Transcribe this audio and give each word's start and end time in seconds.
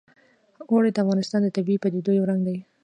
اوړي 0.69 0.89
د 0.93 0.97
افغانستان 1.03 1.41
د 1.43 1.47
طبیعي 1.57 1.81
پدیدو 1.83 2.11
یو 2.17 2.27
رنګ 2.29 2.41
دی. 2.47 2.57